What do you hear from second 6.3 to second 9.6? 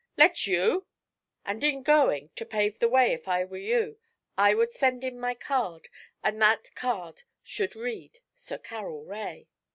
that card should read, "Sir Carroll Rae."'